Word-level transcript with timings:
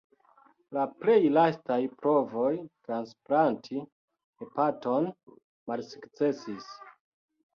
La 0.75 0.83
plej 1.01 1.17
lastaj 1.33 1.75
provoj 2.05 2.49
transplanti 2.87 3.83
hepaton 4.45 5.11
malsukcesis. 5.73 6.73